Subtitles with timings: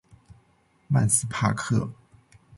[0.87, 1.91] 曼斯帕克。